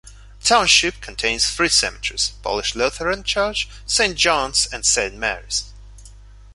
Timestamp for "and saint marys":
4.73-5.71